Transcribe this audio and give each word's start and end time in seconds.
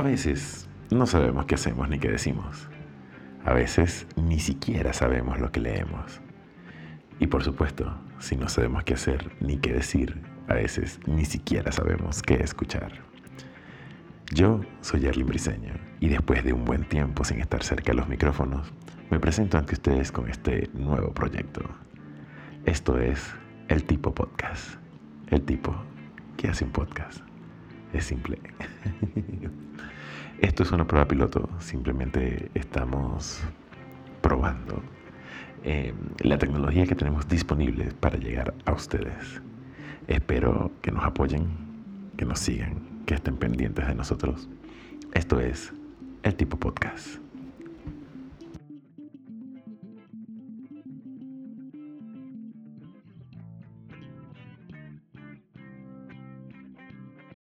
A 0.00 0.02
veces 0.02 0.66
no 0.90 1.04
sabemos 1.04 1.44
qué 1.44 1.56
hacemos 1.56 1.86
ni 1.90 1.98
qué 1.98 2.08
decimos. 2.08 2.70
A 3.44 3.52
veces 3.52 4.06
ni 4.16 4.40
siquiera 4.40 4.94
sabemos 4.94 5.38
lo 5.38 5.52
que 5.52 5.60
leemos. 5.60 6.22
Y 7.18 7.26
por 7.26 7.44
supuesto, 7.44 8.00
si 8.18 8.34
no 8.38 8.48
sabemos 8.48 8.82
qué 8.84 8.94
hacer 8.94 9.30
ni 9.40 9.58
qué 9.58 9.74
decir, 9.74 10.22
a 10.48 10.54
veces 10.54 11.00
ni 11.06 11.26
siquiera 11.26 11.70
sabemos 11.70 12.22
qué 12.22 12.36
escuchar. 12.36 12.92
Yo 14.32 14.62
soy 14.80 15.04
Erlin 15.04 15.26
Briseño 15.26 15.74
y 16.00 16.08
después 16.08 16.44
de 16.44 16.54
un 16.54 16.64
buen 16.64 16.84
tiempo 16.84 17.22
sin 17.22 17.38
estar 17.38 17.62
cerca 17.62 17.92
de 17.92 17.98
los 17.98 18.08
micrófonos, 18.08 18.72
me 19.10 19.20
presento 19.20 19.58
ante 19.58 19.74
ustedes 19.74 20.10
con 20.10 20.30
este 20.30 20.70
nuevo 20.72 21.12
proyecto. 21.12 21.60
Esto 22.64 22.98
es 22.98 23.34
El 23.68 23.84
Tipo 23.84 24.14
Podcast. 24.14 24.76
El 25.26 25.42
tipo 25.42 25.76
que 26.38 26.48
hace 26.48 26.64
un 26.64 26.70
podcast. 26.70 27.20
Es 27.92 28.06
simple. 28.06 28.40
Esto 30.40 30.62
es 30.62 30.72
una 30.72 30.86
prueba 30.86 31.06
piloto. 31.06 31.50
Simplemente 31.58 32.50
estamos 32.54 33.42
probando 34.22 34.82
eh, 35.64 35.92
la 36.20 36.38
tecnología 36.38 36.86
que 36.86 36.94
tenemos 36.94 37.28
disponible 37.28 37.92
para 38.00 38.16
llegar 38.16 38.54
a 38.64 38.72
ustedes. 38.72 39.42
Espero 40.06 40.72
que 40.80 40.92
nos 40.92 41.04
apoyen, 41.04 41.46
que 42.16 42.24
nos 42.24 42.38
sigan, 42.38 43.02
que 43.04 43.14
estén 43.14 43.36
pendientes 43.36 43.86
de 43.86 43.94
nosotros. 43.94 44.48
Esto 45.12 45.40
es 45.40 45.74
El 46.22 46.34
Tipo 46.34 46.56
Podcast. 46.56 47.20